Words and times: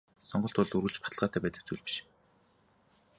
Сонголт 0.29 0.55
бол 0.57 0.75
үргэлж 0.77 0.97
баталгаатай 1.01 1.41
байдаг 1.43 1.61
зүйл 1.65 1.81
биш. 1.85 1.95